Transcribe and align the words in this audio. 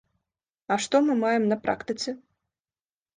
А 0.75 0.77
што 0.85 1.01
мы 1.09 1.17
маем 1.23 1.45
на 1.51 1.57
практыцы? 1.65 2.09